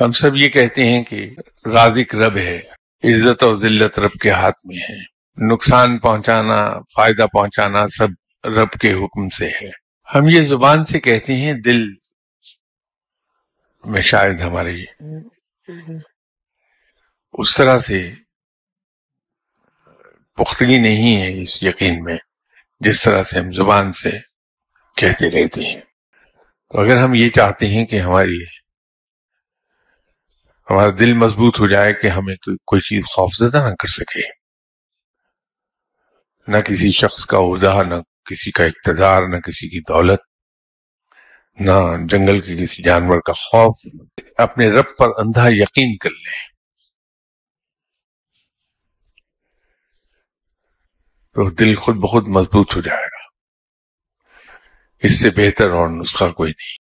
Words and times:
ہم 0.00 0.12
سب 0.12 0.36
یہ 0.36 0.48
کہتے 0.48 0.86
ہیں 0.86 1.04
کہ 1.04 1.30
رازق 1.66 2.14
رب 2.14 2.36
ہے، 2.36 2.60
عزت 3.04 3.42
اور 3.42 3.54
ذلت 3.54 3.98
رب 3.98 4.12
کے 4.12 4.30
ہاتھ 4.30 4.66
میں 4.66 4.76
ہے۔ 4.76 4.98
نقصان 5.52 5.98
پہنچانا، 5.98 6.78
فائدہ 6.96 7.26
پہنچانا 7.32 7.86
سب 7.86 8.08
رب 8.46 8.70
کے 8.70 8.92
حکم 8.92 9.28
سے 9.28 9.48
ہے۔ 9.48 9.70
ہم 10.14 10.28
یہ 10.28 10.40
زبان 10.40 10.84
سے 10.84 11.00
کہتے 11.00 11.36
ہیں 11.36 11.52
دل 11.52 11.84
میں 13.84 14.00
شاید 14.00 14.40
ہماری 14.40 14.84
اس 17.32 17.56
طرح 17.56 17.78
سے 17.78 18.12
پختگی 20.36 20.78
نہیں 20.78 21.22
ہے 21.22 21.42
اس 21.42 21.62
یقین 21.62 22.04
میں، 22.04 22.16
جس 22.80 23.02
طرح 23.02 23.22
سے 23.22 23.38
ہم 23.38 23.52
زبان 23.52 23.92
سے 23.92 24.10
کہتے 24.96 25.30
رہتے 25.30 25.64
ہیں۔ 25.64 25.80
تو 26.70 26.80
اگر 26.80 26.96
ہم 26.96 27.14
یہ 27.14 27.28
چاہتے 27.28 27.66
ہیں 27.66 27.86
کہ 27.86 28.00
ہماری 28.00 28.61
ہمارا 30.72 30.90
دل 30.98 31.12
مضبوط 31.12 31.60
ہو 31.60 31.66
جائے 31.66 31.94
کہ 31.94 32.06
ہمیں 32.06 32.36
کوئی 32.66 32.80
چیز 32.80 33.04
خوفزدہ 33.04 33.68
نہ 33.70 33.74
کر 33.74 33.88
سکے۔ 33.88 34.20
نہ 36.48 36.56
کسی 36.56 36.90
شخص 36.90 37.26
کا 37.26 37.38
عہدہ، 37.38 37.82
نہ 37.88 37.94
کسی 38.24 38.50
کا 38.50 38.64
اقتدار، 38.64 39.22
نہ 39.22 39.36
کسی 39.36 39.68
کی 39.68 39.80
دولت، 39.80 40.20
نہ 41.60 42.06
جنگل 42.08 42.40
کے 42.40 42.56
کسی 42.62 42.82
جانور 42.82 43.20
کا 43.20 43.32
خوف۔ 43.32 43.76
اپنے 44.38 44.70
رب 44.70 44.84
پر 44.98 45.06
اندھا 45.16 45.48
یقین 45.48 45.96
کر 45.96 46.10
لیں۔ 46.10 46.48
تو 51.32 51.50
دل 51.50 51.74
خود 51.74 51.96
بخود 51.96 52.28
مضبوط 52.28 52.76
ہو 52.76 52.80
جائے 52.80 53.06
گا۔ 53.06 53.28
اس 55.02 55.20
سے 55.20 55.30
بہتر 55.30 55.70
اور 55.70 55.88
نسخہ 55.88 56.32
کوئی 56.32 56.50
نہیں۔ 56.50 56.81